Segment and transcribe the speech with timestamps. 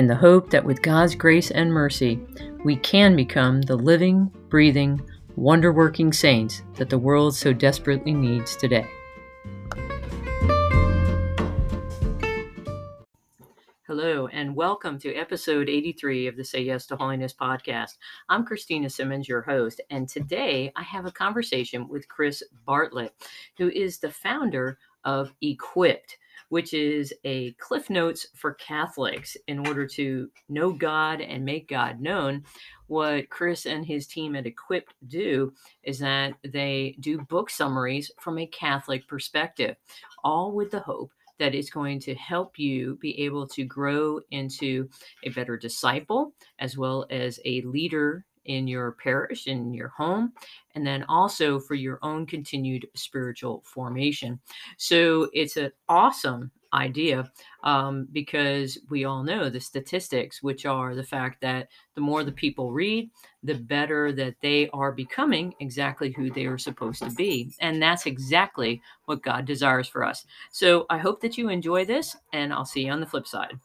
[0.00, 2.18] in the hope that with God's grace and mercy,
[2.64, 4.98] we can become the living, breathing,
[5.36, 8.86] wonder working saints that the world so desperately needs today.
[13.86, 17.98] Hello, and welcome to episode 83 of the Say Yes to Holiness podcast.
[18.30, 23.12] I'm Christina Simmons, your host, and today I have a conversation with Chris Bartlett,
[23.58, 26.16] who is the founder of Equipt
[26.50, 32.00] which is a Cliff Notes for Catholics in order to know God and make God
[32.00, 32.44] known.
[32.88, 35.52] What Chris and his team at Equipt do
[35.84, 39.76] is that they do book summaries from a Catholic perspective,
[40.22, 44.88] all with the hope that is going to help you be able to grow into
[45.24, 50.32] a better disciple as well as a leader in your parish, in your home,
[50.74, 54.40] and then also for your own continued spiritual formation.
[54.76, 57.30] So it's an awesome idea
[57.64, 62.32] um, because we all know the statistics, which are the fact that the more the
[62.32, 63.10] people read,
[63.42, 67.52] the better that they are becoming exactly who they are supposed to be.
[67.60, 70.24] And that's exactly what God desires for us.
[70.52, 73.58] So I hope that you enjoy this, and I'll see you on the flip side.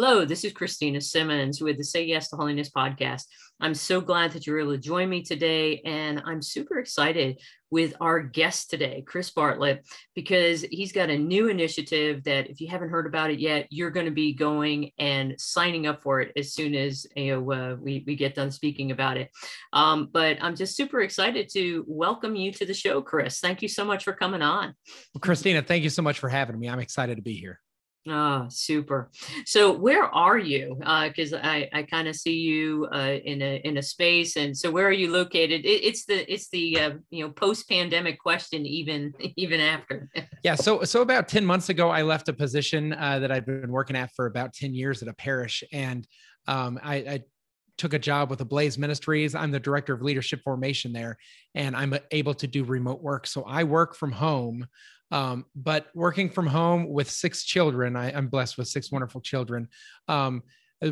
[0.00, 3.24] Hello, this is Christina Simmons with the Say Yes to Holiness podcast.
[3.60, 7.40] I'm so glad that you're able to join me today, and I'm super excited
[7.72, 12.68] with our guest today, Chris Bartlett, because he's got a new initiative that, if you
[12.68, 16.30] haven't heard about it yet, you're going to be going and signing up for it
[16.36, 19.32] as soon as you know uh, we we get done speaking about it.
[19.72, 23.40] Um, but I'm just super excited to welcome you to the show, Chris.
[23.40, 24.74] Thank you so much for coming on.
[25.12, 26.68] Well, Christina, thank you so much for having me.
[26.68, 27.58] I'm excited to be here.
[28.10, 29.10] Ah, oh, super.
[29.44, 30.76] So where are you?
[30.78, 34.56] Because uh, I, I kind of see you uh, in a in a space, and
[34.56, 35.66] so where are you located?
[35.66, 40.08] It, it's the it's the uh, you know post pandemic question, even even after.
[40.42, 40.54] yeah.
[40.54, 43.96] So so about ten months ago, I left a position uh, that I've been working
[43.96, 46.06] at for about ten years at a parish, and
[46.46, 47.22] um, I, I
[47.76, 49.34] took a job with Ablaze Ministries.
[49.34, 51.18] I'm the director of leadership formation there,
[51.54, 53.26] and I'm able to do remote work.
[53.26, 54.66] So I work from home
[55.10, 59.68] um, but working from home with six children, I, am blessed with six wonderful children.
[60.06, 60.42] Um,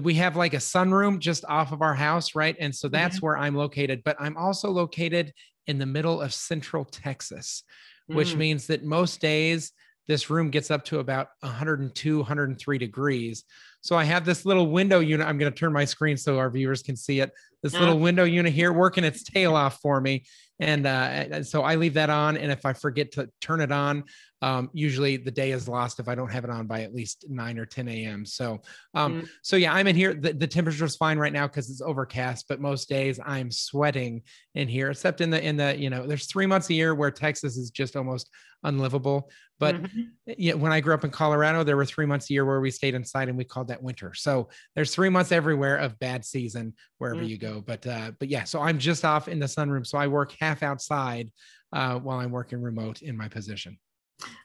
[0.03, 2.56] we have like a sunroom just off of our house, right?
[2.59, 3.26] And so that's mm-hmm.
[3.26, 4.03] where I'm located.
[4.05, 5.32] But I'm also located
[5.66, 7.62] in the middle of Central Texas,
[8.06, 8.38] which mm.
[8.38, 9.72] means that most days
[10.09, 13.44] this room gets up to about 102, 103 degrees.
[13.81, 15.26] So I have this little window unit.
[15.26, 17.31] I'm going to turn my screen so our viewers can see it.
[17.62, 17.81] This yeah.
[17.81, 20.25] little window unit here working its tail off for me.
[20.59, 22.37] And uh, so I leave that on.
[22.37, 24.05] And if I forget to turn it on,
[24.43, 27.25] um, usually the day is lost if I don't have it on by at least
[27.29, 28.27] 9 or 10 a.m.
[28.27, 28.61] So,
[28.95, 30.15] um, mm so yeah, I'm in here.
[30.15, 34.23] The, the temperature is fine right now because it's overcast, but most days I'm sweating
[34.55, 37.11] in here, except in the, in the, you know, there's three months a year where
[37.11, 38.29] Texas is just almost
[38.65, 39.31] unlivable.
[39.59, 40.03] But mm-hmm.
[40.27, 42.71] yeah, when I grew up in Colorado, there were three months a year where we
[42.71, 44.13] stayed inside and we called that winter.
[44.15, 47.29] So there's three months everywhere of bad season wherever mm-hmm.
[47.29, 47.61] you go.
[47.61, 49.87] But uh, but yeah, so I'm just off in the sunroom.
[49.87, 51.31] So I work half outside
[51.73, 53.79] uh, while I'm working remote in my position.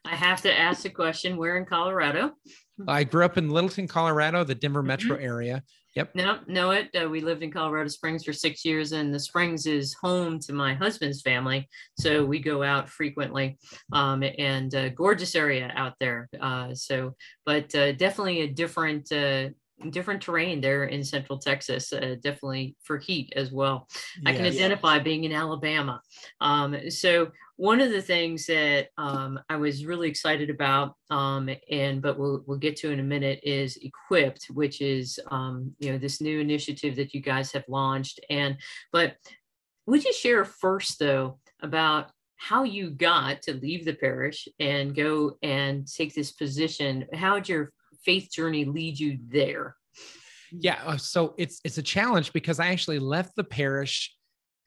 [0.06, 2.32] I have to ask the question where in Colorado?
[2.88, 4.88] I grew up in Littleton, Colorado, the Denver mm-hmm.
[4.88, 5.64] metro area.
[5.96, 6.16] Yep.
[6.16, 6.90] No, know it.
[6.96, 10.54] Uh, we lived in Colorado Springs for six years, and the Springs is home to
[10.54, 11.68] my husband's family.
[12.00, 13.58] So we go out frequently,
[13.92, 16.30] um, and uh, gorgeous area out there.
[16.40, 17.14] Uh, so,
[17.46, 19.50] but uh, definitely a different uh,
[19.90, 23.88] different terrain there in central Texas, uh, definitely for heat as well.
[24.26, 26.02] I can identify being in Alabama.
[26.40, 27.32] Um, so
[27.62, 32.44] one of the things that um, I was really excited about, um, and but we'll
[32.48, 36.40] we'll get to in a minute, is Equipt, which is um, you know this new
[36.40, 38.20] initiative that you guys have launched.
[38.32, 38.58] And
[38.92, 39.16] but
[39.86, 45.38] would you share first though about how you got to leave the parish and go
[45.44, 47.06] and take this position?
[47.14, 47.74] How did your
[48.04, 49.76] faith journey lead you there?
[50.52, 54.16] Yeah, uh, so it's it's a challenge because I actually left the parish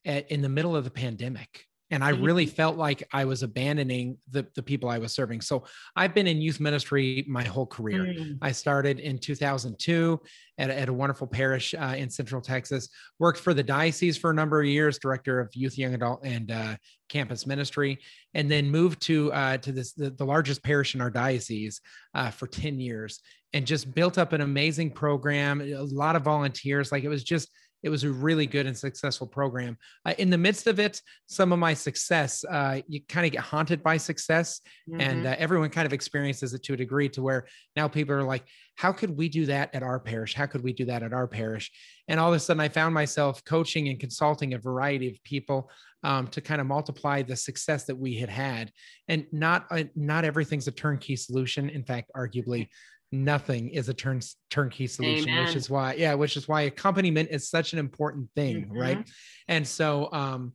[0.05, 4.19] at, in the middle of the pandemic, and I really felt like I was abandoning
[4.29, 5.43] the, the people I was serving.
[5.43, 5.62] So
[5.94, 8.06] I've been in youth ministry my whole career.
[8.06, 8.38] Mm.
[8.43, 10.20] I started in 2002
[10.58, 12.88] at, at a wonderful parish uh, in Central Texas,
[13.20, 16.50] worked for the diocese for a number of years, director of youth, young adult, and
[16.50, 16.75] uh,
[17.08, 18.00] campus ministry,
[18.35, 21.81] and then moved to uh, to this the, the, largest parish in our diocese
[22.14, 23.20] uh, for 10 years
[23.52, 26.91] and just built up an amazing program, a lot of volunteers.
[26.91, 27.50] Like it was just
[27.84, 29.76] it was a really good and successful program.
[30.06, 33.42] Uh, in the midst of it, some of my success, uh, you kind of get
[33.42, 35.00] haunted by success, mm-hmm.
[35.00, 37.46] and uh, everyone kind of experiences it to a degree to where
[37.76, 38.44] now people are like,
[38.76, 40.34] how could we do that at our parish?
[40.34, 41.70] How could we do that at our parish?
[42.08, 45.70] And all of a sudden, I found myself coaching and consulting a variety of people
[46.02, 48.72] um, to kind of multiply the success that we had had.
[49.08, 51.69] And not uh, not everything's a turnkey solution.
[51.69, 52.69] In fact, arguably
[53.14, 54.20] nothing is a turn
[54.50, 55.44] turnkey solution Amen.
[55.44, 58.78] which is why yeah which is why accompaniment is such an important thing mm-hmm.
[58.78, 59.11] right
[59.49, 60.52] and so um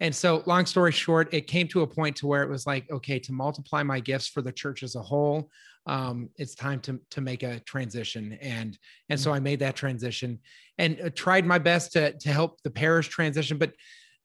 [0.00, 2.90] and so long story short it came to a point to where it was like
[2.90, 5.48] okay to multiply my gifts for the church as a whole
[5.86, 8.78] um it's time to to make a transition and
[9.08, 9.36] and so mm-hmm.
[9.36, 10.38] i made that transition
[10.78, 13.72] and uh, tried my best to to help the parish transition but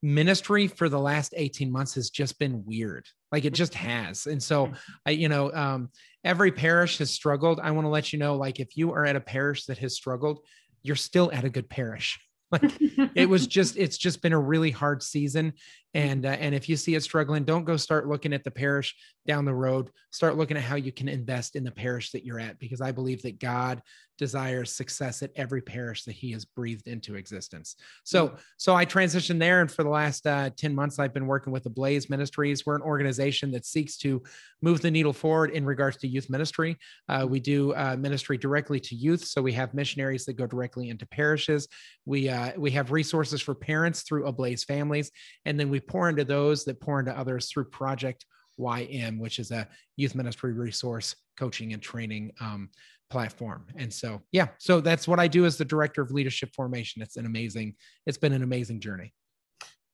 [0.01, 3.05] ministry for the last 18 months has just been weird.
[3.31, 4.27] Like it just has.
[4.27, 4.71] And so
[5.05, 5.89] i you know um
[6.23, 7.59] every parish has struggled.
[7.59, 9.95] I want to let you know like if you are at a parish that has
[9.95, 10.39] struggled
[10.83, 12.19] you're still at a good parish.
[12.51, 12.71] Like
[13.13, 15.53] it was just it's just been a really hard season
[15.94, 18.95] and uh, and if you see it struggling don't go start looking at the parish
[19.30, 19.91] down the road.
[20.12, 22.91] Start looking at how you can invest in the parish that you're at because i
[22.91, 23.81] believe that god
[24.18, 27.75] desires success at every parish that he has breathed into existence.
[28.03, 28.38] So mm-hmm.
[28.57, 31.65] so i transitioned there and for the last uh, 10 months i've been working with
[31.68, 32.65] Ablaze ministries.
[32.65, 34.24] We're an organization that seeks to
[34.62, 36.75] move the needle forward in regards to youth ministry.
[37.07, 40.89] Uh, we do uh, ministry directly to youth so we have missionaries that go directly
[40.89, 41.68] into parishes.
[42.06, 45.12] We uh, we have resources for parents through ablaze families
[45.45, 48.25] and then we we pour into those that pour into others through Project
[48.59, 52.69] YM, which is a youth ministry resource coaching and training um,
[53.09, 53.65] platform.
[53.77, 57.01] And so, yeah, so that's what I do as the director of leadership formation.
[57.01, 59.13] It's an amazing, it's been an amazing journey.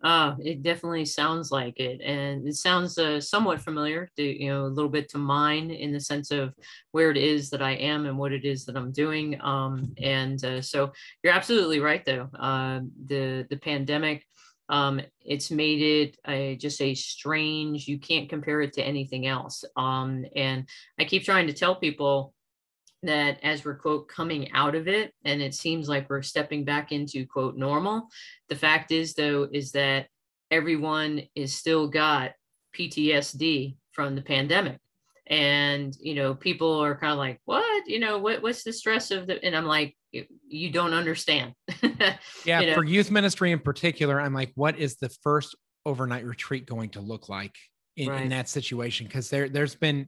[0.04, 4.66] Uh, it definitely sounds like it, and it sounds uh, somewhat familiar to you know
[4.66, 6.54] a little bit to mine in the sense of
[6.92, 9.40] where it is that I am and what it is that I'm doing.
[9.42, 10.92] Um, and uh, so
[11.24, 12.30] you're absolutely right, though.
[12.38, 14.24] Uh, the the pandemic
[14.70, 19.64] um, it's made it a, just a strange you can't compare it to anything else.
[19.78, 20.68] Um, and
[21.00, 22.34] i keep trying to tell people
[23.04, 26.92] that as we're quote coming out of it and it seems like we're stepping back
[26.92, 28.08] into quote normal
[28.50, 30.08] the fact is though is that
[30.50, 32.32] everyone is still got
[32.76, 34.80] ptsd from the pandemic.
[35.28, 39.12] And you know people are kind of like what you know what what's the stress
[39.12, 39.96] of the and i'm like
[40.48, 41.54] you don't understand
[42.46, 42.74] yeah you know?
[42.74, 45.56] for youth ministry in particular i'm like what is the first
[45.86, 47.56] overnight retreat going to look like
[47.98, 48.24] in, right.
[48.24, 50.08] in that situation because there there's been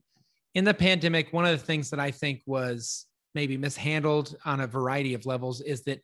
[0.55, 4.67] in the pandemic one of the things that i think was maybe mishandled on a
[4.67, 6.01] variety of levels is that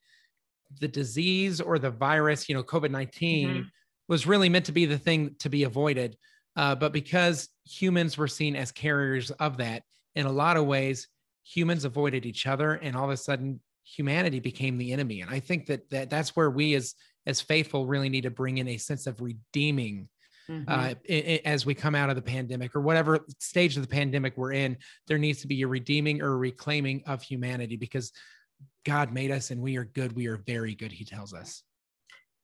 [0.80, 3.10] the disease or the virus you know covid-19
[3.48, 3.62] mm-hmm.
[4.08, 6.18] was really meant to be the thing to be avoided
[6.56, 9.84] uh, but because humans were seen as carriers of that,
[10.16, 11.08] in a lot of ways,
[11.44, 15.22] humans avoided each other, and all of a sudden, humanity became the enemy.
[15.22, 16.96] And I think that, that that's where we as
[17.26, 20.10] as faithful really need to bring in a sense of redeeming
[20.50, 20.64] Mm-hmm.
[20.68, 23.88] Uh, it, it, as we come out of the pandemic or whatever stage of the
[23.88, 28.12] pandemic we're in, there needs to be a redeeming or a reclaiming of humanity because
[28.86, 30.14] God made us and we are good.
[30.14, 31.64] We are very good, he tells us.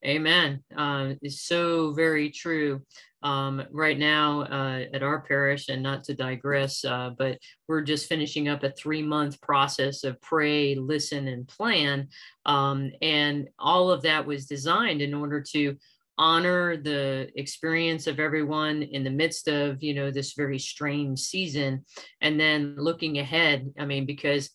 [0.06, 0.64] Amen.
[0.76, 2.82] Uh, it's so very true.
[3.22, 7.38] Um, right now uh, at our parish, and not to digress, uh, but
[7.68, 12.08] we're just finishing up a three month process of pray, listen, and plan.
[12.46, 15.76] Um, and all of that was designed in order to
[16.18, 21.86] honor the experience of everyone in the midst of you know this very strange season
[22.20, 24.50] and then looking ahead i mean because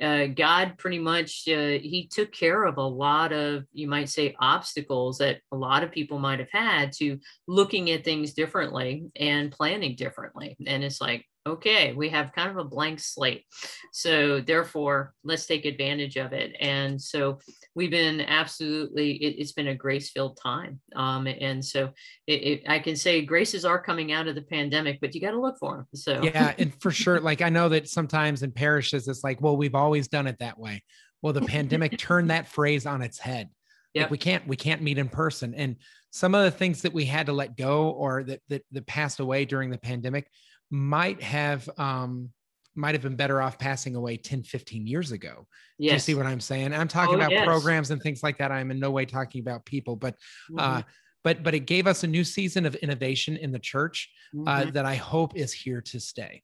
[0.00, 4.34] uh, God pretty much uh, he took care of a lot of you might say
[4.40, 9.52] obstacles that a lot of people might have had to looking at things differently and
[9.52, 10.56] planning differently.
[10.66, 13.44] And it's like okay, we have kind of a blank slate.
[13.92, 16.56] So therefore, let's take advantage of it.
[16.58, 17.38] And so
[17.74, 20.80] we've been absolutely, it, has been a grace-filled time.
[20.96, 21.90] Um, and so
[22.26, 25.32] it, it, I can say graces are coming out of the pandemic, but you got
[25.32, 25.86] to look for them.
[25.94, 29.56] So yeah, and for sure, like I know that sometimes in parishes, it's like, well,
[29.56, 30.82] we've always done it that way.
[31.20, 33.48] Well, the pandemic turned that phrase on its head.
[33.94, 34.04] Yep.
[34.04, 35.76] Like we can't we can't meet in person and
[36.10, 39.20] some of the things that we had to let go or that that, that passed
[39.20, 40.28] away during the pandemic
[40.70, 42.30] might have um
[42.76, 45.46] might have been better off passing away 10 15 years ago
[45.78, 45.92] yes.
[45.92, 47.44] you see what i'm saying i'm talking oh, about yes.
[47.44, 50.14] programs and things like that i'm in no way talking about people but
[50.58, 50.78] uh, mm-hmm.
[50.78, 50.82] uh
[51.24, 54.10] but but it gave us a new season of innovation in the church
[54.46, 54.72] uh, Mhm.
[54.74, 56.42] that I hope is here to stay.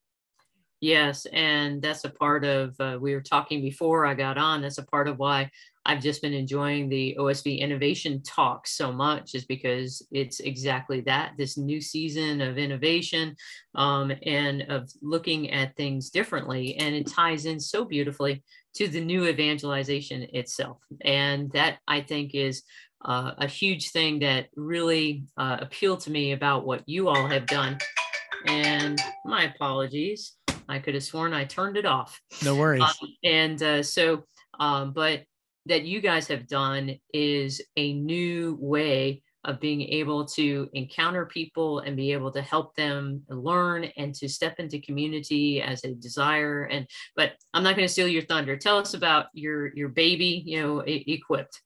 [0.81, 4.79] Yes, and that's a part of, uh, we were talking before I got on, that's
[4.79, 5.51] a part of why
[5.87, 11.33] I've just been enjoying the OSV Innovation Talk so much, is because it's exactly that
[11.39, 13.35] this new season of innovation
[13.75, 16.77] um, and of looking at things differently.
[16.77, 18.43] And it ties in so beautifully
[18.75, 20.79] to the new evangelization itself.
[21.01, 22.63] And that I think is
[23.03, 27.47] uh, a huge thing that really uh, appealed to me about what you all have
[27.47, 27.79] done.
[28.47, 30.35] And my apologies.
[30.69, 32.21] I could have sworn I turned it off.
[32.45, 32.83] No worries.
[32.83, 34.25] Um, and uh, so,
[34.61, 35.25] um, but
[35.67, 41.79] that you guys have done is a new way of being able to encounter people
[41.81, 46.65] and be able to help them learn and to step into community as a desire.
[46.65, 46.87] And
[47.17, 48.57] but I'm not going to steal your thunder.
[48.57, 51.59] Tell us about your your baby, you know, e- Equipt.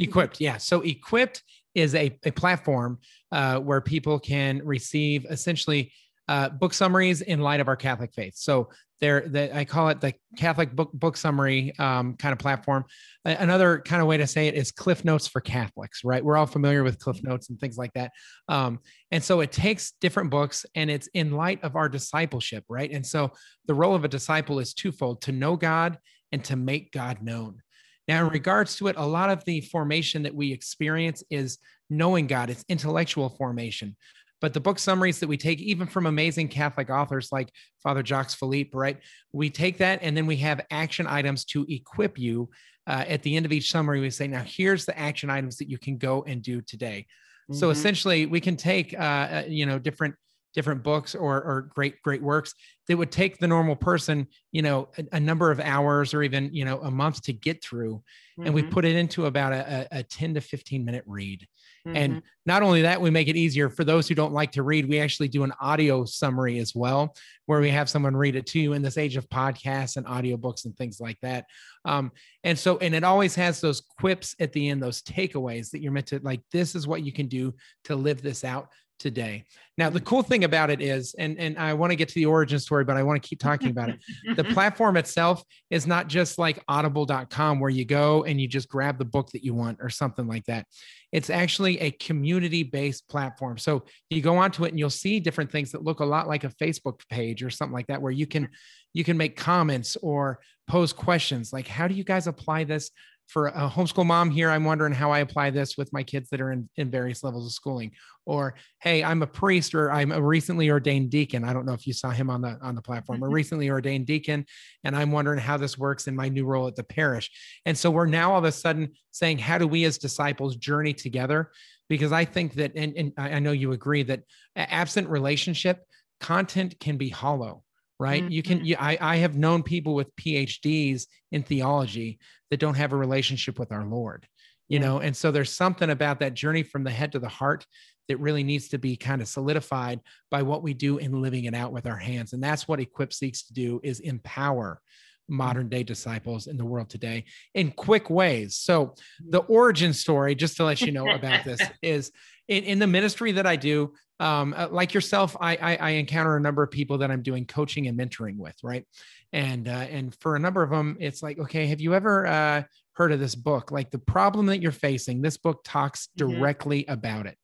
[0.00, 0.58] Equipt, yeah.
[0.58, 1.40] So Equipt
[1.74, 2.98] is a, a platform
[3.30, 5.90] uh, where people can receive essentially
[6.28, 8.34] uh, book summaries in light of our Catholic faith.
[8.36, 8.68] So
[9.02, 12.84] there, the, I call it the Catholic book book summary um, kind of platform.
[13.24, 16.24] Another kind of way to say it is Cliff Notes for Catholics, right?
[16.24, 18.12] We're all familiar with Cliff Notes and things like that.
[18.48, 18.78] Um,
[19.10, 22.92] and so it takes different books and it's in light of our discipleship, right?
[22.92, 23.32] And so
[23.66, 25.98] the role of a disciple is twofold: to know God
[26.30, 27.60] and to make God known.
[28.06, 31.58] Now, in regards to it, a lot of the formation that we experience is
[31.90, 33.96] knowing God, it's intellectual formation.
[34.42, 37.50] But the book summaries that we take, even from amazing Catholic authors like
[37.82, 38.98] Father Jacques Philippe, right?
[39.32, 42.50] We take that and then we have action items to equip you.
[42.86, 45.70] Uh, at the end of each summary, we say, now here's the action items that
[45.70, 47.06] you can go and do today.
[47.52, 47.72] So Mhm.
[47.72, 50.16] essentially, we can take, uh, uh, you know, different
[50.54, 52.54] different books or, or great great works
[52.88, 56.50] that would take the normal person, you know, a, a number of hours or even
[56.52, 58.02] you know a month to get through,
[58.44, 58.70] and we Mhm.
[58.70, 61.46] put it into about a, a, a 10 to 15 minute read.
[61.86, 61.96] Mhm.
[61.96, 64.88] And not only that, we make it easier for those who don't like to read.
[64.88, 67.14] We actually do an audio summary as well,
[67.46, 70.64] where we have someone read it to you in this age of podcasts and audiobooks
[70.64, 71.46] and things like that.
[71.84, 72.12] Um,
[72.44, 75.92] and so, and it always has those quips at the end, those takeaways that you're
[75.92, 77.54] meant to like, this is what you can do
[77.84, 78.68] to live this out
[79.02, 79.44] today.
[79.76, 82.26] Now, the cool thing about it is, and, and I want to get to the
[82.26, 83.98] origin story, but I want to keep talking about it.
[84.36, 88.98] The platform itself is not just like audible.com where you go and you just grab
[88.98, 90.66] the book that you want or something like that.
[91.10, 93.58] It's actually a community based platform.
[93.58, 96.44] So you go onto it and you'll see different things that look a lot like
[96.44, 98.50] a Facebook page or something like that, where you can
[98.94, 102.90] you can make comments or pose questions like, how do you guys apply this?
[103.28, 106.40] For a homeschool mom here, I'm wondering how I apply this with my kids that
[106.40, 107.92] are in, in various levels of schooling.
[108.26, 111.42] Or, hey, I'm a priest or I'm a recently ordained deacon.
[111.42, 113.34] I don't know if you saw him on the on the platform, a mm-hmm.
[113.34, 114.44] recently ordained deacon,
[114.84, 117.30] and I'm wondering how this works in my new role at the parish.
[117.64, 120.92] And so we're now all of a sudden saying, how do we as disciples journey
[120.92, 121.50] together?
[121.88, 124.22] Because I think that, and, and I I know you agree that
[124.56, 125.82] absent relationship,
[126.20, 127.64] content can be hollow,
[128.02, 128.28] right?
[128.30, 128.64] You can, Mhm.
[128.66, 132.18] you, I, I have known people with PhDs in theology
[132.50, 134.26] that don't have a relationship with our Lord,
[134.68, 134.86] you Yeah.
[134.86, 134.98] know?
[134.98, 137.64] And so there's something about that journey from the head to the heart
[138.08, 141.54] that really needs to be kind of solidified by what we do in living it
[141.54, 142.32] out with our hands.
[142.32, 144.82] And that's what Equip seeks to do is empower
[145.28, 148.56] modern day disciples in the world today in quick ways.
[148.56, 148.96] So
[149.30, 152.10] the origin story, just to let you know about this, is
[152.58, 153.92] in, in the ministry that I do.
[154.20, 157.44] Um, uh, like yourself, I, I I encounter a number of people that I'm doing
[157.44, 158.84] coaching and mentoring with, right?
[159.32, 162.62] And uh, and for a number of them, it's like, okay, have you ever uh,
[162.92, 163.72] heard of this book?
[163.72, 166.18] Like the problem that you're facing, this book talks Mhm.
[166.18, 167.36] directly about it.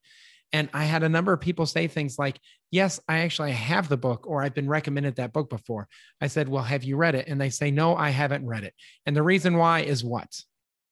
[0.53, 2.39] And I had a number of people say things like,
[2.71, 5.87] Yes, I actually have the book, or I've been recommended that book before.
[6.21, 7.27] I said, Well, have you read it?
[7.27, 8.73] And they say, No, I haven't read it.
[9.05, 10.31] And the reason why is what?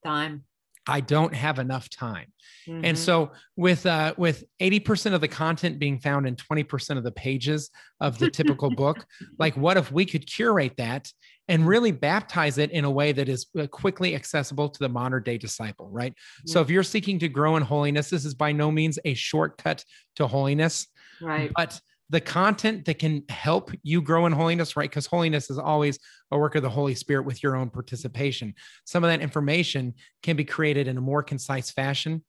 [0.03, 0.43] time.
[0.88, 2.32] I don't have enough time.
[2.67, 2.98] And Mhm.
[2.98, 7.70] so with uh, with 80% of the content being found in 20% of the pages
[8.00, 9.06] of the typical book,
[9.39, 11.12] like what if we could curate that
[11.48, 15.24] and really baptize it in a way that is uh, quickly accessible to the modern
[15.24, 16.13] day disciple, right?
[16.46, 19.84] So if you're seeking to grow in holiness, this is by no means a shortcut
[20.17, 20.88] to holiness,
[21.22, 21.51] right.
[21.56, 24.89] but the content that can help you grow in holiness, right?
[24.89, 25.99] Because holiness is always
[26.31, 28.53] a work of the Holy Spirit with your own participation.
[28.85, 32.23] Some of that information can be created in a more concise fashion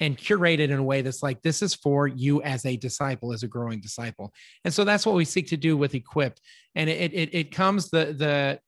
[0.00, 3.42] and curated in a way that's like, this is for you as a disciple, as
[3.42, 4.32] a growing disciple.
[4.64, 6.38] And so that's what we seek to do with Equipt.
[6.74, 8.60] And it, it, it comes, the, the,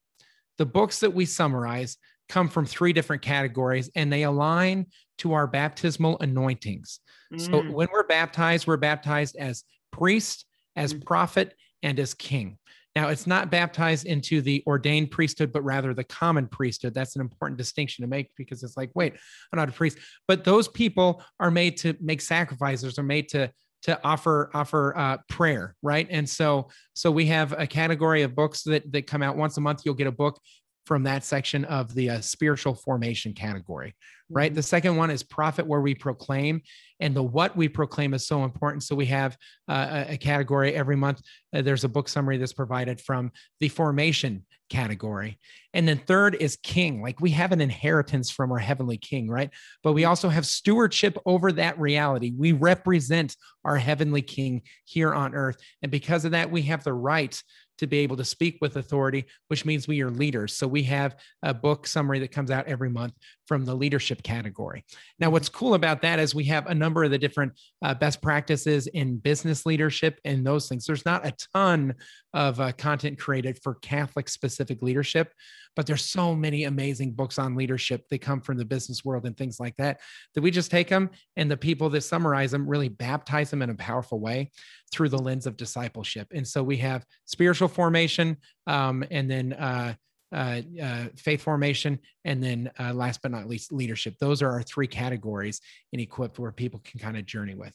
[0.57, 1.97] the books that we summarize
[2.29, 4.87] come from three different categories and they align
[5.19, 6.99] to our baptismal anointings.
[7.37, 7.71] So Mm.
[7.71, 10.45] when we're baptized, we're baptized as priest,
[10.75, 11.05] as Mm.
[11.05, 12.57] prophet, and as king.
[12.95, 16.93] Now, it's not baptized into the ordained priesthood, but rather the common priesthood.
[16.93, 19.13] That's an important distinction to make because it's like, wait,
[19.51, 19.97] I'm not a priest.
[20.27, 23.51] But those people are made to make sacrifices, are made to
[23.83, 26.07] to offer offer uh, prayer, right?
[26.09, 29.61] And so so we have a category of books that that come out once a
[29.61, 29.81] month.
[29.85, 30.39] You'll get a book
[30.85, 33.95] from that section of the uh, spiritual formation category,
[34.29, 34.51] right?
[34.51, 34.55] Mm-hmm.
[34.55, 36.61] The second one is prophet, where we proclaim,
[36.99, 38.83] and the what we proclaim is so important.
[38.83, 39.37] So we have
[39.67, 41.21] uh, a category every month.
[41.53, 45.37] Uh, there's a book summary that's provided from the formation category.
[45.73, 47.01] And then third is king.
[47.01, 49.49] Like we have an inheritance from our heavenly king, right?
[49.83, 52.31] But we also have stewardship over that reality.
[52.35, 55.57] We represent our heavenly king here on earth.
[55.81, 57.41] And because of that, we have the right
[57.77, 60.55] to be able to speak with authority, which means we are leaders.
[60.55, 63.13] So we have a book summary that comes out every month
[63.47, 64.83] from the leadership category.
[65.19, 67.53] Now, what's cool about that is we have a number of the different
[67.83, 70.85] uh, best practices in business leadership and those things.
[70.85, 71.93] There's not a ton
[72.35, 75.33] of uh, content created for Catholic specific leadership,
[75.75, 79.37] but there's so many amazing books on leadership that come from the business world and
[79.37, 80.01] things like that
[80.35, 83.69] that we just take them and the people that summarize them really baptize them in
[83.69, 84.51] a powerful way
[84.91, 86.27] through the lens of discipleship.
[86.33, 88.37] And so we have spiritual formation
[88.67, 89.93] um, and then uh,
[90.33, 94.15] uh, uh, faith formation, and then uh, last but not least, leadership.
[94.19, 95.61] Those are our three categories
[95.93, 97.73] in Equipt where people can kind of journey with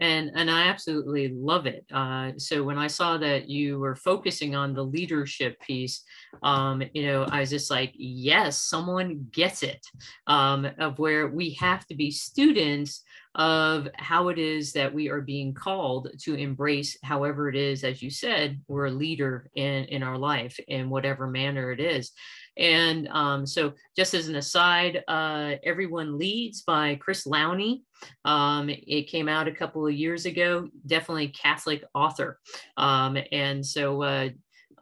[0.00, 1.84] and and I absolutely love it.
[1.92, 6.02] Uh, so when I saw that you were focusing on the leadership piece,
[6.42, 9.84] um, you know, I was just like, yes, someone gets it.
[10.26, 13.02] Um, of where we have to be students
[13.34, 18.02] of how it is that we are being called to embrace, however it is, as
[18.02, 22.12] you said, we're a leader in in our life in whatever manner it is.
[22.58, 27.82] And um, so, just as an aside, uh, Everyone Leads by Chris Lowney.
[28.24, 32.38] Um, it came out a couple of years ago, definitely Catholic author.
[32.76, 34.28] Um, and so, uh,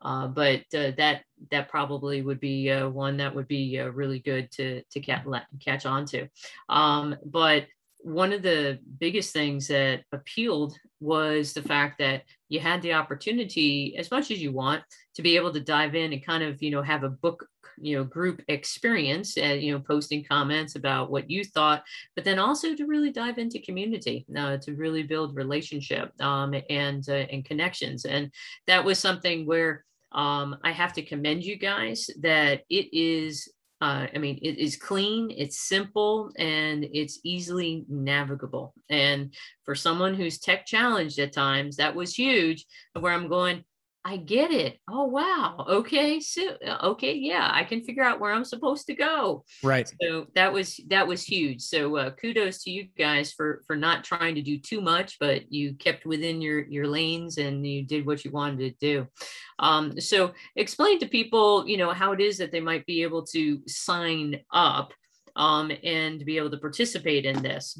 [0.02, 4.20] uh, but uh, that that probably would be uh, one that would be uh, really
[4.20, 5.24] good to to catch
[5.60, 6.28] catch on to.
[6.68, 7.66] Um, but
[8.00, 13.96] one of the biggest things that appealed was the fact that you had the opportunity
[13.98, 14.82] as much as you want
[15.14, 17.48] to be able to dive in and kind of you know have a book
[17.80, 21.82] you know group experience and you know posting comments about what you thought
[22.14, 27.08] but then also to really dive into community uh, to really build relationship um, and
[27.08, 28.30] uh, and connections and
[28.66, 33.48] that was something where um, i have to commend you guys that it is
[33.82, 38.72] uh, I mean, it is clean, it's simple, and it's easily navigable.
[38.88, 42.64] And for someone who's tech challenged at times, that was huge.
[42.98, 43.64] Where I'm going,
[44.06, 44.78] I get it.
[44.88, 45.66] Oh wow.
[45.68, 46.20] Okay.
[46.20, 49.44] So okay, yeah, I can figure out where I'm supposed to go.
[49.64, 49.92] Right.
[50.00, 51.60] So that was that was huge.
[51.60, 55.52] So uh, kudos to you guys for for not trying to do too much, but
[55.52, 59.08] you kept within your your lanes and you did what you wanted to do.
[59.58, 63.26] Um, so explain to people, you know, how it is that they might be able
[63.34, 64.92] to sign up
[65.34, 67.76] um, and be able to participate in this.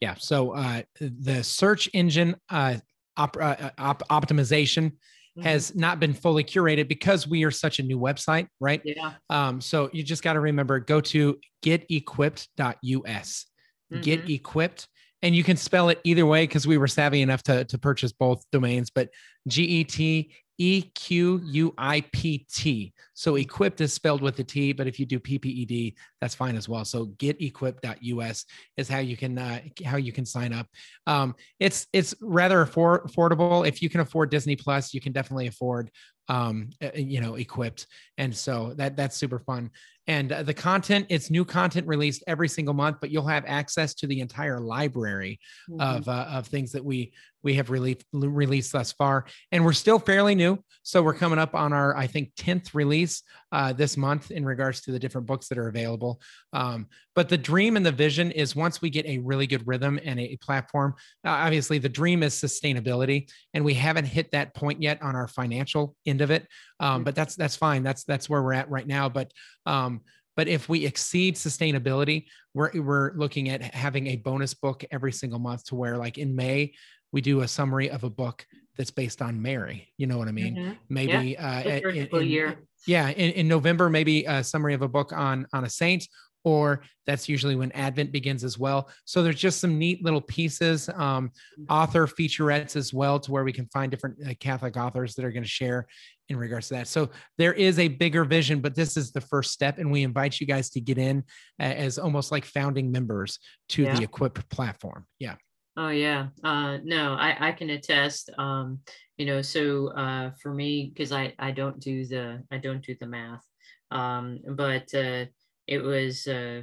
[0.00, 0.14] Yeah.
[0.16, 2.76] So uh, the search engine uh,
[3.16, 4.92] op- uh, op- optimization
[5.36, 5.42] mm-hmm.
[5.42, 8.80] has not been fully curated because we are such a new website, right?
[8.84, 9.12] Yeah.
[9.30, 13.46] Um, so you just got to remember go to getequipped.us.
[13.92, 14.00] Mm-hmm.
[14.00, 14.88] Get equipped.
[15.22, 18.12] And you can spell it either way because we were savvy enough to, to purchase
[18.12, 19.08] both domains, but
[19.48, 22.92] G E T E Q U I P T.
[23.14, 26.68] So Equipt is spelled with a T, but if you do PPED, that's fine as
[26.68, 26.84] well.
[26.84, 28.44] So getequipped.us
[28.76, 30.66] is how you can uh, how you can sign up.
[31.06, 33.66] Um, it's it's rather affordable.
[33.66, 35.90] If you can afford Disney Plus, you can definitely afford
[36.28, 37.86] um, uh, you know Equipt,
[38.18, 39.70] and so that that's super fun
[40.06, 43.94] and uh, the content it's new content released every single month but you'll have access
[43.94, 45.38] to the entire library
[45.70, 45.80] mm-hmm.
[45.80, 47.12] of uh, of things that we
[47.46, 49.24] we have released released thus far.
[49.52, 50.58] And we're still fairly new.
[50.82, 54.80] So we're coming up on our i think 10th release uh, this month in regards
[54.82, 56.20] to the different books that are available.
[56.52, 59.98] Um, but the dream and the vision is once we get a really good rhythm
[60.04, 64.82] and a platform uh, obviously the dream is sustainability and we haven't hit that point
[64.82, 66.46] yet on our financial end of it
[66.80, 67.04] um, mm-hmm.
[67.04, 69.30] but that's that's fine that's that's where we're at right now but
[69.66, 70.00] um,
[70.36, 75.38] but if we exceed sustainability, we're, we're looking at having a bonus book every single
[75.38, 76.74] month to where, like in May,
[77.10, 79.88] we do a summary of a book that's based on Mary.
[79.96, 80.56] You know what I mean?
[80.56, 80.72] Mm-hmm.
[80.90, 81.62] Maybe yeah.
[81.64, 82.58] uh, in, in, year.
[82.86, 86.06] Yeah, in, in November, maybe a summary of a book on on a saint,
[86.44, 88.90] or that's usually when Advent begins as well.
[89.06, 91.64] So there's just some neat little pieces, um, mm-hmm.
[91.70, 95.32] author featurettes as well, to where we can find different uh, Catholic authors that are
[95.32, 95.86] going to share
[96.28, 96.88] in regards to that.
[96.88, 100.40] So there is a bigger vision, but this is the first step, and we invite
[100.40, 101.24] you guys to get in
[101.58, 103.38] as almost like founding members
[103.70, 103.96] to yeah.
[103.96, 105.06] the Equip platform.
[105.18, 105.36] Yeah.
[105.76, 106.28] Oh yeah.
[106.42, 108.30] Uh, no, I, I can attest.
[108.38, 108.80] Um,
[109.18, 112.96] you know, so uh, for me, because I I don't do the I don't do
[112.98, 113.44] the math,
[113.90, 115.26] um, but uh,
[115.66, 116.62] it was uh,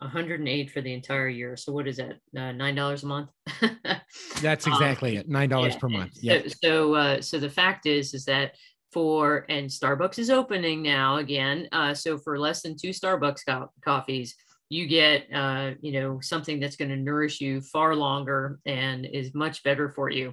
[0.00, 1.56] 108 for the entire year.
[1.56, 2.18] So what is that?
[2.36, 3.30] Uh, Nine dollars a month.
[4.40, 5.28] That's exactly um, it.
[5.28, 5.80] Nine dollars yeah.
[5.80, 6.12] per month.
[6.20, 6.42] Yeah.
[6.46, 8.54] So so, uh, so the fact is is that
[8.96, 11.68] for and Starbucks is opening now again.
[11.70, 14.34] Uh, so for less than two Starbucks co- coffees,
[14.70, 19.34] you get uh, you know something that's going to nourish you far longer and is
[19.34, 20.32] much better for you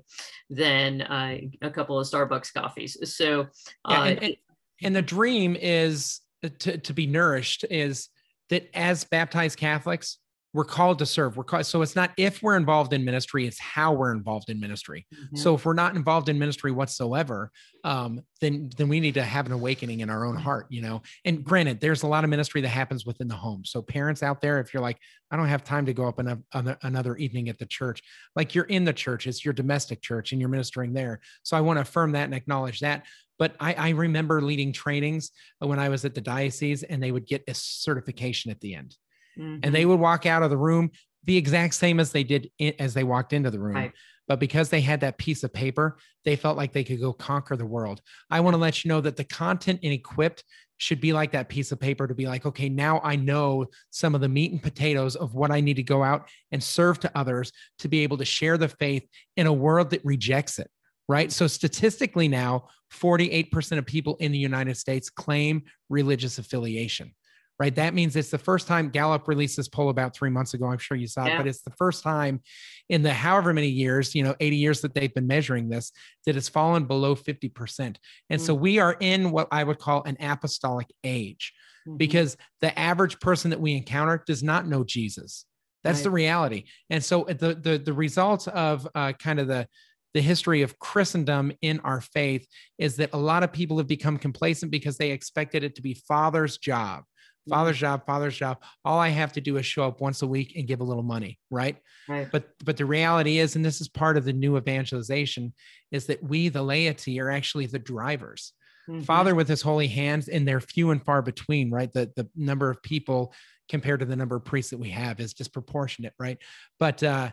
[0.50, 2.96] than uh, a couple of Starbucks coffees.
[3.14, 3.48] So
[3.90, 4.36] yeah, and, uh, and,
[4.82, 6.22] and the dream is
[6.60, 8.08] to, to be nourished is
[8.50, 10.20] that as baptized Catholics,
[10.54, 11.36] we're called to serve.
[11.36, 14.60] We're called, so it's not if we're involved in ministry, it's how we're involved in
[14.60, 15.08] ministry.
[15.14, 15.36] Mm-hmm.
[15.36, 17.52] So if we're not involved in ministry whatsoever,
[17.84, 21.02] um, then then we need to have an awakening in our own heart, you know.
[21.26, 23.66] And granted, there's a lot of ministry that happens within the home.
[23.66, 25.00] So parents out there, if you're like,
[25.32, 28.04] I don't have time to go up another, another evening at the church,
[28.36, 31.20] like you're in the church, it's your domestic church, and you're ministering there.
[31.42, 33.06] So I want to affirm that and acknowledge that.
[33.40, 37.26] But I, I remember leading trainings when I was at the diocese, and they would
[37.26, 38.96] get a certification at the end
[39.38, 39.60] mm-hmm.
[39.64, 40.92] and they would walk out of the room
[41.26, 43.76] the exact same as they did in, as they walked into the room.
[43.76, 43.94] Right.
[44.28, 47.58] But because they had that piece of paper, they felt like they could go conquer
[47.58, 48.02] the world.
[48.30, 50.44] I want to let you know that the content in Equipt
[50.78, 54.16] should be like that piece of paper to be like, okay, now I know some
[54.16, 57.12] of the meat and potatoes of what I need to go out and serve to
[57.18, 60.70] others to be able to share the faith in a world that rejects it.
[61.10, 61.32] Right.
[61.32, 67.14] So, statistically, now 48% of people in the United States claim religious affiliation
[67.60, 67.76] right?
[67.76, 70.68] That means it's the first time Gallup released this poll about three months ago.
[70.68, 71.36] I'm sure you saw yeah.
[71.36, 72.42] it, but it's the first time
[72.90, 75.92] in the however many years, you know, 80 years that they've been measuring this,
[76.26, 77.80] that it's fallen below 50%.
[77.80, 78.38] And mm-hmm.
[78.38, 81.54] so we are in what I would call an apostolic age
[81.88, 81.98] mm-hmm.
[81.98, 85.46] because the average person that we encounter does not know Jesus.
[85.84, 86.04] That's right.
[86.04, 86.64] the reality.
[86.90, 89.68] And so the the the result of uh, kind of the
[90.14, 94.18] the history of Christendom in our faith is that a lot of people have become
[94.18, 97.04] complacent because they expected it to be father's job
[97.50, 98.58] father's job father's job.
[98.86, 101.04] All i have to do is show up once a week and give a little
[101.04, 101.78] money right?
[102.08, 102.28] right.
[102.32, 105.54] But but the reality is and this is part of the new evangelization
[105.92, 108.54] is that we the laity are actually the drivers.
[108.90, 109.04] Mm-hmm.
[109.04, 111.92] father with his holy hands and they're few and far between right?
[111.92, 113.34] The the number of people
[113.70, 116.38] compared to the number of priests that we have is disproportionate right?
[116.80, 117.32] But uh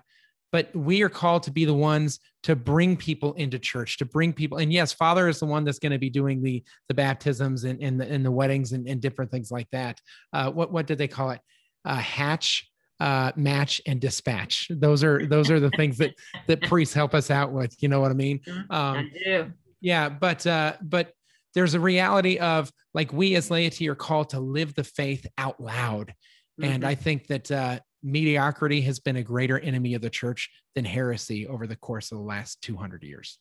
[0.52, 4.32] but we are called to be the ones to bring people into church to bring
[4.32, 7.64] people and yes father is the one that's going to be doing the the baptisms
[7.64, 10.00] and, and the and the weddings and, and different things like that
[10.32, 11.40] uh, what what did they call it
[11.84, 12.66] uh, hatch
[13.00, 16.14] uh, match and dispatch those are those are the things that
[16.46, 18.72] that priests help us out with you know what i mean mm-hmm.
[18.72, 19.52] um, I do.
[19.80, 21.12] yeah but uh but
[21.54, 25.60] there's a reality of like we as laity are called to live the faith out
[25.60, 26.14] loud
[26.60, 26.70] mm-hmm.
[26.70, 30.84] and i think that uh mediocrity has been a greater enemy of the church than
[30.84, 33.38] heresy over the course of the last 200 years.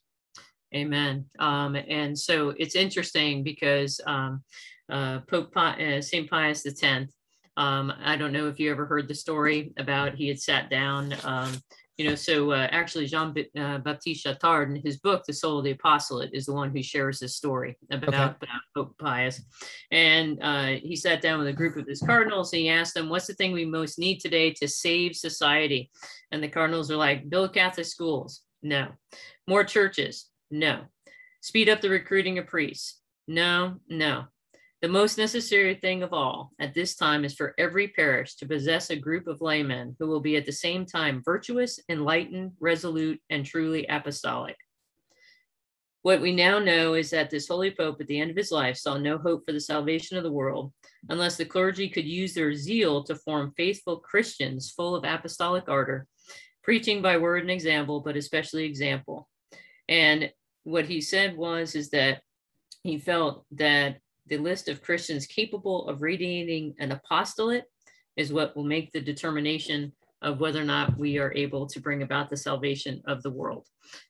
[0.75, 1.25] Amen.
[1.39, 4.43] Um, and so it's interesting because um,
[4.91, 6.29] uh, Pope uh, St.
[6.29, 7.11] Pius X,
[7.57, 11.15] um, I don't know if you ever heard the story about he had sat down
[11.23, 11.59] um,
[11.99, 15.65] you know, so uh, actually Jean uh, Baptiste Chautard in his book, The Soul of
[15.65, 18.17] the Apostolate, is the one who shares this story about, okay.
[18.17, 19.41] about Pope Pius.
[19.91, 23.09] And uh, he sat down with a group of his cardinals and he asked them,
[23.09, 25.91] what's the thing we most need today to save society?
[26.31, 28.43] And the cardinals are like, build Catholic schools.
[28.63, 28.87] No.
[29.45, 30.29] More churches.
[30.49, 30.83] No.
[31.41, 33.01] Speed up the recruiting of priests.
[33.27, 34.23] No, no.
[34.81, 38.89] The most necessary thing of all at this time is for every parish to possess
[38.89, 43.45] a group of laymen who will be at the same time virtuous, enlightened, resolute, and
[43.45, 44.55] truly apostolic.
[46.01, 48.77] What we now know is that this holy pope at the end of his life
[48.77, 50.71] saw no hope for the salvation of the world
[51.09, 56.07] unless the clergy could use their zeal to form faithful Christians full of apostolic ardor,
[56.63, 59.27] preaching by word and example, but especially example.
[59.89, 60.31] And
[60.63, 62.21] what he said was is that
[62.83, 63.97] he felt that
[64.29, 67.65] the list of Christians capable of radiating an apostolate
[68.15, 72.03] is what will make the determination of whether or not we are able to bring
[72.03, 73.65] about the salvation of the world.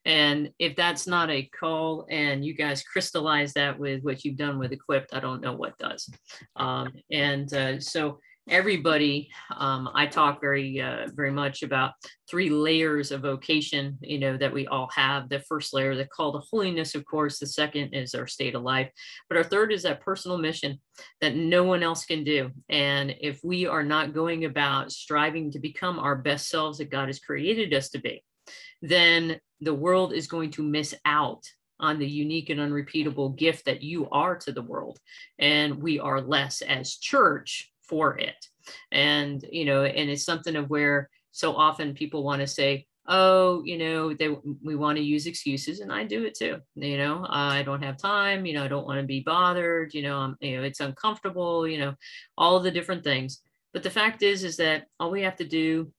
[0.06, 4.58] And if that's not a call and you guys crystallize that with what you've done
[4.58, 6.10] with Equipt, I don't know what does.
[6.56, 11.94] Um, and uh, so everybody um, i talk very uh, very much about
[12.30, 15.30] three layers of vocation you know that we all have.
[15.30, 17.40] The first layer they call the holiness of course.
[17.40, 18.90] The second is our state of life.
[19.28, 20.80] But our third is that personal mission
[21.22, 22.52] that no one else can do.
[22.70, 27.08] And if we are not going about striving to become our best selves that god
[27.08, 28.24] has created us to be
[28.82, 31.44] then the world is going to miss out
[31.82, 35.00] on the unique and unrepeatable gift that you are to the world.
[35.38, 38.46] And we are less as church for it.
[38.92, 43.64] And, you know, and it's something of where so often people want to say, oh,
[43.66, 44.30] you know, they
[44.64, 46.60] we want to use excuses, and I do it too.
[46.76, 48.46] You know, I don't have time.
[48.46, 49.94] You know, I don't want to be bothered.
[49.94, 51.68] You know, I'm, you know, it's uncomfortable.
[51.68, 51.94] You know,
[52.38, 53.42] all the different things.
[53.74, 55.92] But the fact is, is that all we have to do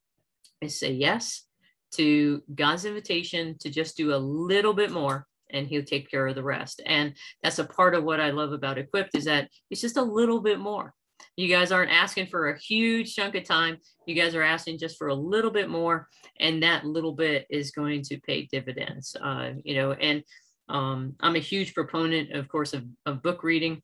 [0.60, 1.44] is say yes
[1.92, 6.36] to God's invitation to just do a little bit more and he'll take care of
[6.36, 6.80] the rest.
[6.86, 10.02] And that's a part of what I love about Equipt is that it's just a
[10.02, 10.94] little bit more.
[11.36, 13.78] You guys aren't asking for a huge chunk of time.
[14.06, 17.70] You guys are asking just for a little bit more, and that little bit is
[17.70, 19.16] going to pay dividends.
[19.20, 20.22] Uh, you know, and
[20.68, 23.82] um, I'm a huge proponent, of course, of, of book reading.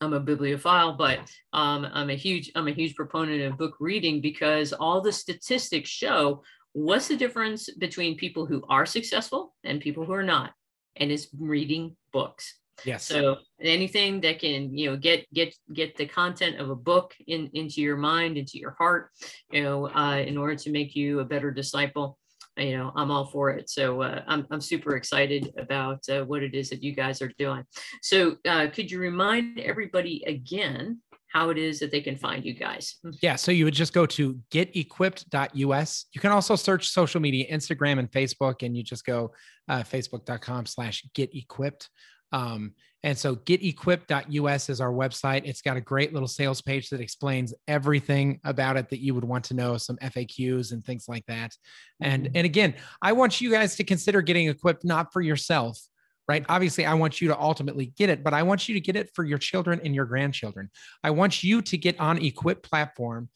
[0.00, 1.20] I'm a bibliophile, but
[1.52, 5.88] um, I'm a huge I'm a huge proponent of book reading because all the statistics
[5.88, 10.52] show what's the difference between people who are successful and people who are not,
[10.96, 12.58] and it's reading books.
[12.84, 13.04] Yes.
[13.04, 17.50] So anything that can, you know, get get get the content of a book in
[17.54, 19.10] into your mind, into your heart,
[19.50, 22.18] you know, uh, in order to make you a better disciple,
[22.56, 23.70] you know, I'm all for it.
[23.70, 27.32] So uh, I'm I'm super excited about uh, what it is that you guys are
[27.38, 27.64] doing.
[28.02, 32.54] So uh, could you remind everybody again how it is that they can find you
[32.54, 32.96] guys?
[33.20, 33.36] Yeah.
[33.36, 36.06] So you would just go to getequipped.us.
[36.12, 39.32] You can also search social media, Instagram and Facebook, and you just go
[39.68, 41.88] uh, facebook.com slash getequipped.
[42.32, 45.42] Um, and so getequipped.us is our website.
[45.44, 49.24] It's got a great little sales page that explains everything about it that you would
[49.24, 51.54] want to know, some FAQs and things like that.
[52.00, 52.36] And mm-hmm.
[52.36, 55.78] and again, I want you guys to consider getting equipped not for yourself,
[56.26, 56.44] right?
[56.48, 59.10] Obviously, I want you to ultimately get it, but I want you to get it
[59.14, 60.68] for your children and your grandchildren.
[61.04, 63.28] I want you to get on Equip platform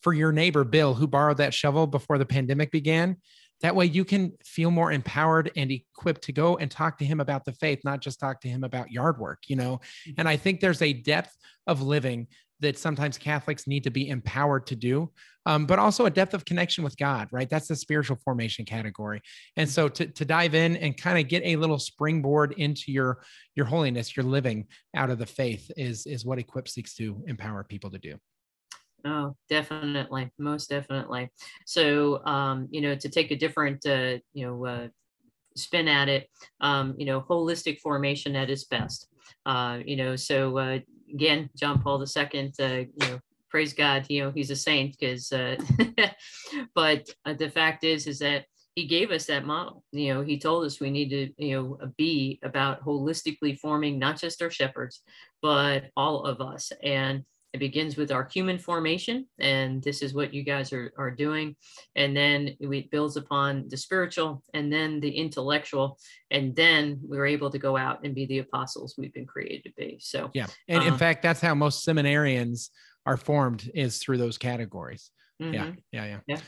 [0.00, 3.18] for your neighbor Bill who borrowed that shovel before the pandemic began
[3.62, 7.20] that way you can feel more empowered and equipped to go and talk to him
[7.20, 9.76] about the faith, not just talk to him about yard work, you know?
[9.76, 10.12] Mm-hmm.
[10.18, 12.26] And I think there's a depth of living
[12.60, 15.10] that sometimes Catholics need to be empowered to do,
[15.46, 17.50] um, but also a depth of connection with God, right?
[17.50, 19.20] That's the spiritual formation category.
[19.56, 23.22] And so to, to dive in and kind of get a little springboard into your
[23.54, 27.64] your holiness, your living out of the faith is is what Equip seeks to empower
[27.64, 28.16] people to do.
[29.04, 31.30] Oh, definitely, most definitely.
[31.66, 34.88] So, um, you know, to take a different, uh, you know, uh,
[35.56, 36.28] spin at it,
[36.60, 39.08] um, you know, holistic formation at its best.
[39.46, 40.78] Uh, you know, so uh,
[41.12, 45.32] again, John Paul II, uh, you know, praise God, you know, he's a saint because,
[45.32, 45.56] uh,
[46.74, 49.84] but uh, the fact is, is that he gave us that model.
[49.92, 54.18] You know, he told us we need to, you know, be about holistically forming not
[54.18, 55.02] just our shepherds,
[55.42, 56.72] but all of us.
[56.82, 61.10] And it begins with our human formation, and this is what you guys are, are
[61.10, 61.54] doing.
[61.96, 65.98] And then it builds upon the spiritual and then the intellectual.
[66.30, 69.72] And then we're able to go out and be the apostles we've been created to
[69.76, 69.98] be.
[70.00, 70.46] So, yeah.
[70.68, 72.70] And in um, fact, that's how most seminarians
[73.04, 75.10] are formed is through those categories.
[75.40, 75.54] Mm-hmm.
[75.54, 75.72] Yeah.
[75.92, 76.04] Yeah.
[76.06, 76.18] Yeah.
[76.26, 76.38] yeah.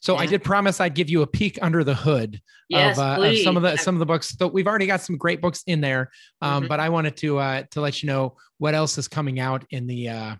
[0.00, 0.20] So yeah.
[0.20, 3.38] I did promise I'd give you a peek under the hood yes, of, uh, of,
[3.38, 4.36] some of the some of the books.
[4.38, 6.68] So we've already got some great books in there, um, mm-hmm.
[6.68, 9.86] but I wanted to uh, to let you know what else is coming out in
[9.86, 10.36] the uh,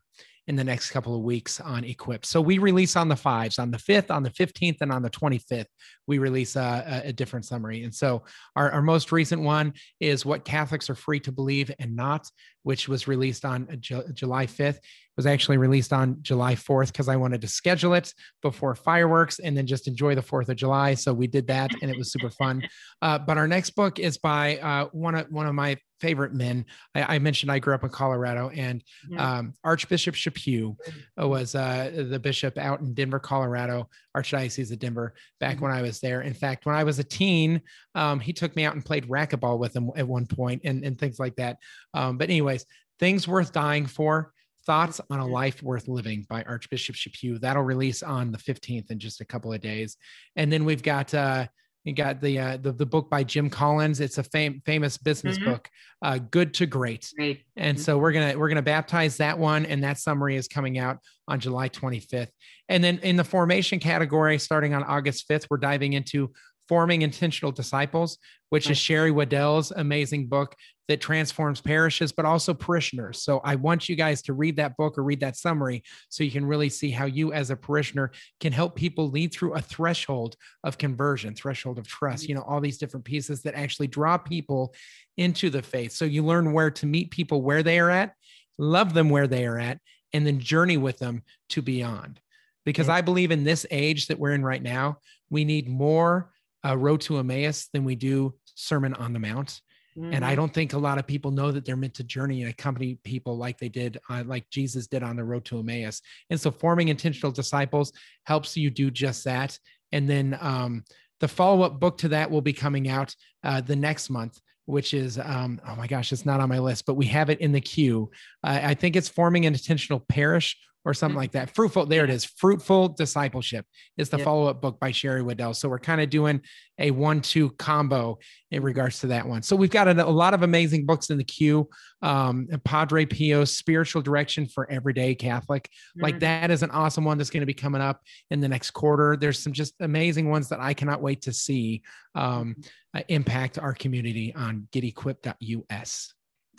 [0.48, 2.24] in the next couple of weeks on Equip.
[2.24, 5.10] So we release on the fives, on the 5th, on the 15th, and on the
[5.10, 5.66] 25th,
[6.06, 7.84] we release a, a different summary.
[7.84, 8.24] And so
[8.56, 12.26] our, our, most recent one is What Catholics Are Free to Believe and Not,
[12.68, 14.82] which was released on July 5th It
[15.16, 19.56] was actually released on July 4th because I wanted to schedule it before fireworks and
[19.56, 20.92] then just enjoy the 4th of July.
[20.92, 22.68] So we did that and it was super fun.
[23.00, 26.64] Uh, but our next book is by uh, one, of, one of my favorite men.
[26.94, 28.82] I, I, mentioned I grew up in Colorado and
[29.16, 30.76] um, Archbishop Chaput
[31.16, 35.66] was uh, the bishop out in Denver, Colorado, Archdiocese of Denver, back mm-hmm.
[35.66, 36.22] when I was there.
[36.22, 37.62] In fact, when I was a teen,
[37.94, 40.98] um, he took me out and played racquetball with him at one point and, and
[40.98, 41.58] things like that.
[41.94, 42.66] Um, but anyways,
[42.98, 44.32] things worth dying for.
[44.66, 47.40] Thoughts on a Life Worth Living by Archbishop Chaput.
[47.40, 49.96] That'll release on the 15th in just a couple of days.
[50.36, 51.46] And then we've got uh
[51.84, 54.00] you got the uh, the, the book by Jim Collins.
[54.00, 55.52] It's a fam- famous business mm-hmm.
[55.52, 55.70] book,
[56.02, 57.10] uh, Good to Great.
[57.16, 57.44] Great.
[57.56, 57.82] And mm-hmm.
[57.82, 61.40] so we're gonna we're gonna baptize that one, and that summary is coming out on
[61.40, 62.28] July 25th.
[62.68, 66.32] And then in the formation category, starting on August 5th, we're diving into
[66.68, 68.18] Forming Intentional Disciples,
[68.50, 70.54] which is Sherry Weddell's amazing book
[70.88, 73.22] that transforms parishes, but also parishioners.
[73.22, 76.30] So I want you guys to read that book or read that summary so you
[76.30, 80.36] can really see how you, as a parishioner, can help people lead through a threshold
[80.64, 84.74] of conversion, threshold of trust, you know, all these different pieces that actually draw people
[85.18, 85.92] into the faith.
[85.92, 88.14] So you learn where to meet people where they are at,
[88.56, 89.78] love them where they are at,
[90.14, 92.20] and then journey with them to beyond.
[92.64, 94.98] Because I believe in this age that we're in right now,
[95.30, 96.30] we need more
[96.64, 99.60] uh, Road to Emmaus than we do Sermon on the Mount.
[99.96, 100.12] Mm-hmm.
[100.12, 100.36] And I mm-hmm.
[100.36, 103.36] don't think a lot of people know that they're meant to journey and accompany people
[103.36, 106.00] like they did, uh, like Jesus did on the road to Emmaus.
[106.30, 107.92] And so forming intentional disciples
[108.24, 109.58] helps you do just that.
[109.92, 110.84] And then um,
[111.20, 114.92] the follow up book to that will be coming out uh, the next month which
[114.92, 117.52] is um, oh my gosh, it's not on my list, but we have it in
[117.52, 118.10] the queue.
[118.44, 121.18] Uh, I think it's forming an intentional parish or something mm-hmm.
[121.18, 121.54] like that.
[121.54, 122.24] Fruitful, there it is.
[122.24, 123.66] Fruitful discipleship
[123.98, 124.24] is the yep.
[124.24, 125.52] follow-up book by Sherry Weddell.
[125.52, 126.40] So we're kind of doing
[126.78, 128.18] a one-two combo
[128.50, 129.42] in regards to that one.
[129.42, 131.68] So we've got a, a lot of amazing books in the queue.
[132.00, 136.04] Um, Padre Pio's Spiritual Direction for Everyday Catholic, mm-hmm.
[136.04, 138.70] like that is an awesome one that's going to be coming up in the next
[138.70, 139.14] quarter.
[139.14, 141.82] There's some just amazing ones that I cannot wait to see
[142.14, 142.98] um, mm-hmm.
[142.98, 146.14] uh, impact our community on getequipped.us.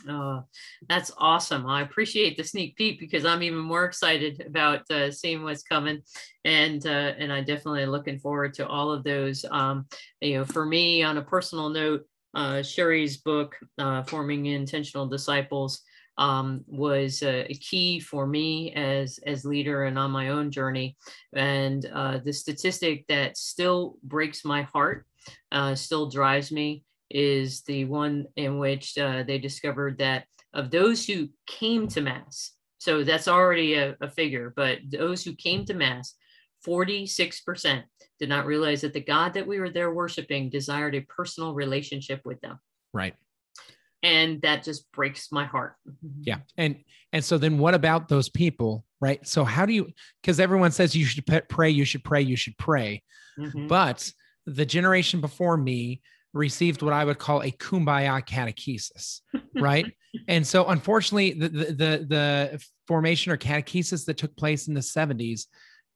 [0.08, 0.44] Oh,
[0.88, 1.66] that's awesome.
[1.66, 6.02] I appreciate the sneak peek because I'm even more excited about uh, seeing what's coming.
[6.46, 9.46] And uh, and I definitely looking forward to all of those.
[9.52, 9.88] Um,
[10.22, 15.82] you know, for me, on a personal note, uh, Sherry's book, uh, Forming Intentional Disciples,
[16.18, 20.96] um, was a key for me as as leader and on my own journey.
[21.34, 25.06] And uh, the statistic that still breaks my heart,
[25.52, 31.06] uh, still drives me, is the one in which uh, they discovered that of those
[31.06, 35.74] who came to Mass, so that's already a, a figure, but those who came to
[35.74, 36.16] Mass,
[36.66, 37.84] 46%
[38.20, 42.22] did not realize that the God that we were there worshiping desired a personal relationship
[42.26, 42.60] with them.
[42.94, 43.16] Right.
[44.02, 45.76] And that just breaks my heart.
[46.22, 46.40] Yeah.
[46.58, 46.78] And
[47.12, 49.26] and so then what about those people, right?
[49.28, 49.92] So how do you
[50.24, 53.04] cuz everyone says you should pray, you should pray, you should pray.
[53.38, 53.68] Mm-hmm.
[53.68, 54.10] But
[54.46, 56.02] the generation before me
[56.34, 59.22] received what I would call a kumbaya catechesis,
[59.56, 59.86] right?
[60.28, 64.80] and so, unfortunately, the, the, the the formation or catechesis that took place in the
[64.80, 65.46] 70s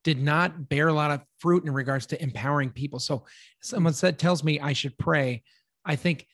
[0.03, 2.99] did not bear a lot of fruit in regards to empowering people.
[2.99, 3.25] So,
[3.61, 5.43] someone said tells me I should pray.
[5.85, 6.27] I think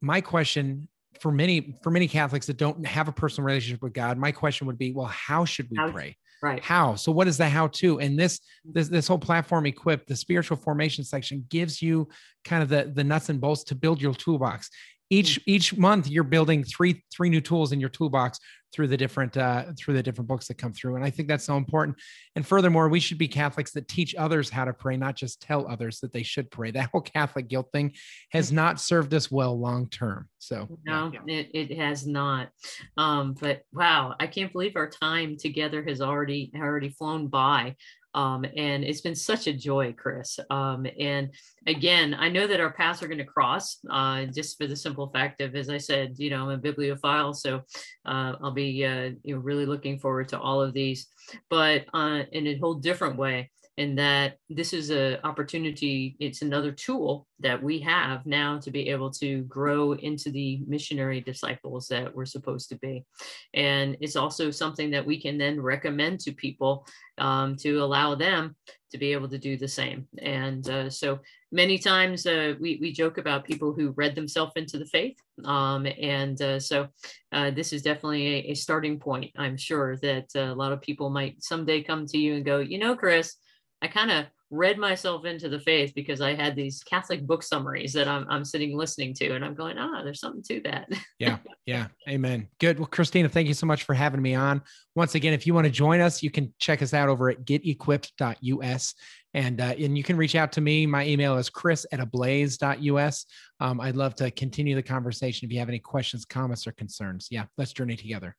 [0.00, 0.88] my question
[1.20, 4.66] for many for many Catholics that don't have a personal relationship with God, my question
[4.66, 6.16] would be, well, how should we how, pray?
[6.46, 6.62] Right.
[6.62, 6.94] How?
[6.94, 7.98] So what is the how to?
[7.98, 8.72] And this mm-hmm.
[8.72, 12.08] this this whole platform Equipt, the spiritual formation section gives you
[12.44, 14.70] kind of the the nuts and bolts to build your toolbox
[15.10, 18.38] each each month you're building three three new tools in your toolbox
[18.72, 20.96] through the different uh, through the different books that come through.
[20.96, 21.96] And i think that's so important.
[22.34, 25.66] And furthermore we should be catholics that teach others how to pray not just tell
[25.66, 26.70] others that they should pray.
[26.70, 27.94] That whole catholic guilt thing
[28.30, 31.40] has not served us well long term so no yeah.
[31.40, 32.48] it, it has not.
[32.96, 37.76] Um but wow i can't believe our time together has already already flown by
[38.16, 40.40] um, and it's been such a joy, Chris.
[40.48, 41.30] Um, and
[41.66, 45.08] again, I know that our paths are going to cross uh, just for the simple
[45.10, 47.58] fact of, as I said, you know, I'm a bibliophile, so
[48.06, 51.06] uh, I'll be uh, you know, really looking forward to all of these,
[51.50, 56.72] but uh, in a whole different way and that this is an opportunity it's another
[56.72, 62.14] tool that we have now to be able to grow into the missionary disciples that
[62.14, 63.04] we're supposed to be.
[63.52, 66.86] And it's also something that we can then recommend to people
[67.18, 68.56] um, to allow them
[68.92, 70.06] to be able to do the same.
[70.18, 71.18] And uh, so
[71.52, 75.86] many times uh, we, we joke about people who read themselves into the faith um,
[76.00, 76.88] and uh, so
[77.32, 79.30] uh, this is definitely a, a, starting point.
[79.36, 82.58] I'm sure that uh, a lot of people might someday come to you and go
[82.60, 83.36] you know chris
[83.82, 87.92] I kind of read myself into the faith because I had these Catholic book summaries
[87.94, 90.88] that I'm, I'm sitting listening to, and I'm going, ah, there's something to that.
[91.18, 92.48] yeah, yeah, amen.
[92.60, 92.78] Good.
[92.78, 94.62] Well, Christina, thank you so much for having me on.
[94.94, 97.44] Once again, if you want to join us, you can check us out over at
[97.44, 98.94] getequipt.us.
[99.34, 100.86] And, uh, and you can reach out to me.
[100.86, 103.26] My email is chris at ablaze.us.
[103.60, 107.28] Um, I'd love to continue the conversation if you have any questions, comments, or concerns.
[107.30, 108.36] Yeah, let's journey together.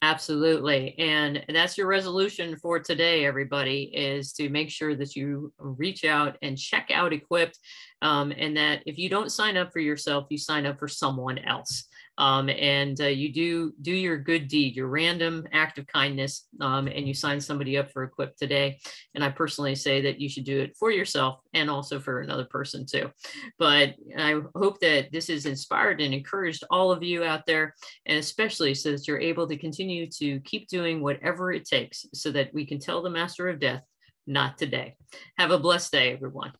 [0.00, 0.96] Absolutely.
[0.98, 6.36] And that's your resolution for today, everybody, is to make sure that you reach out
[6.40, 7.54] and check out Equipt.
[8.00, 11.38] Um, and that if you don't sign up for yourself, you sign up for someone
[11.38, 11.87] else
[12.18, 16.88] um, and uh, you do do your good deed, your random act of kindness, um,
[16.88, 18.78] and you sign somebody up for Equipt today.
[19.14, 22.44] And I personally say that you should do it for yourself and also for another
[22.44, 23.10] person too.
[23.58, 28.18] But I hope that this has inspired and encouraged all of you out there, and
[28.18, 32.52] especially so that you're able to continue to keep doing whatever it takes so that
[32.52, 33.84] we can tell the Master of Death,
[34.26, 34.96] not today.
[35.36, 36.52] Have a blessed day, everyone.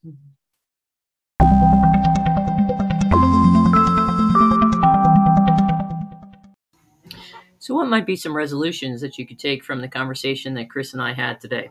[7.69, 10.95] So, what might be some resolutions that you could take from the conversation that Chris
[10.95, 11.69] and I had today?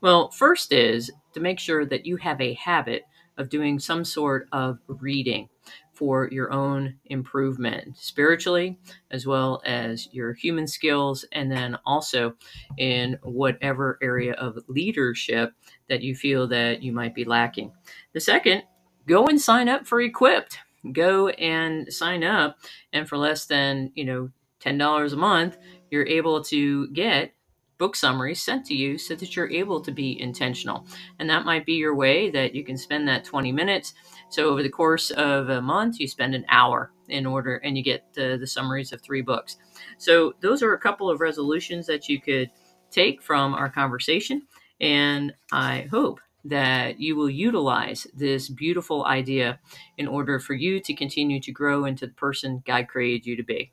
[0.00, 3.02] Well, first is to make sure that you have a habit
[3.36, 5.50] of doing some sort of reading
[5.92, 8.78] for your own improvement spiritually,
[9.10, 12.36] as well as your human skills, and then also
[12.78, 15.52] in whatever area of leadership
[15.90, 17.70] that you feel that you might be lacking.
[18.14, 18.62] The second,
[19.06, 20.56] go and sign up for Equipt.
[20.92, 22.56] Go and sign up,
[22.94, 24.30] and for less than you know
[24.60, 25.58] $10 a month,
[25.90, 27.32] you're able to get
[27.78, 30.86] book summaries sent to you so that you're able to be intentional.
[31.18, 33.94] And that might be your way that you can spend that 20 minutes.
[34.28, 37.82] So over the course of a month, you spend an hour in order and you
[37.82, 39.56] get the, the summaries of three books.
[39.98, 42.50] So those are a couple of resolutions that you could
[42.90, 44.42] take from our conversation.
[44.80, 49.58] And I hope that you will utilize this beautiful idea
[49.96, 53.42] in order for you to continue to grow into the person God created you to
[53.42, 53.72] be.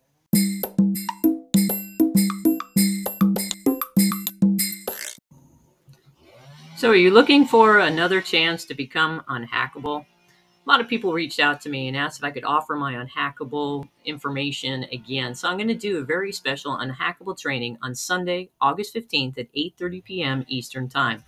[6.82, 10.04] So, are you looking for another chance to become unhackable?
[10.04, 12.96] A lot of people reached out to me and asked if I could offer my
[12.96, 15.36] unhackable information again.
[15.36, 19.54] So I'm going to do a very special unhackable training on Sunday, August 15th at
[19.54, 20.44] 8:30 p.m.
[20.48, 21.24] Eastern Time.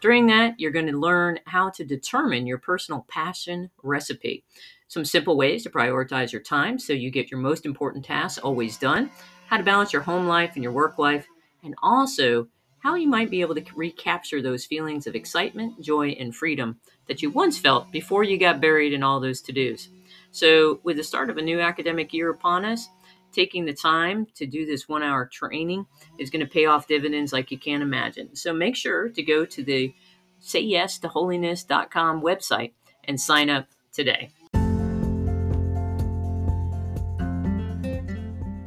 [0.00, 4.44] During that, you're going to learn how to determine your personal passion recipe.
[4.88, 8.78] Some simple ways to prioritize your time so you get your most important tasks always
[8.78, 9.10] done,
[9.48, 11.26] how to balance your home life and your work life,
[11.62, 12.48] and also
[12.86, 16.78] how you might be able to recapture those feelings of excitement, joy, and freedom
[17.08, 19.88] that you once felt before you got buried in all those to dos.
[20.30, 22.88] So, with the start of a new academic year upon us,
[23.32, 25.84] taking the time to do this one hour training
[26.16, 28.36] is going to pay off dividends like you can't imagine.
[28.36, 29.92] So make sure to go to the
[30.40, 32.70] sayyestoholiness.com website
[33.02, 34.30] and sign up today.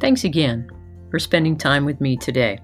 [0.02, 0.70] Thanks again
[1.10, 2.60] for spending time with me today.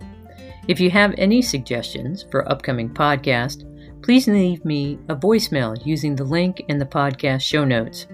[0.67, 3.63] If you have any suggestions for upcoming podcast,
[4.01, 8.07] please leave me a voicemail using the link in the podcast show notes